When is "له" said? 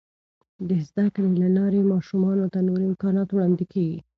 1.41-1.49